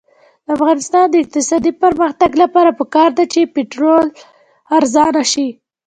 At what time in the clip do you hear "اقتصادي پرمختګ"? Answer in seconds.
1.23-2.31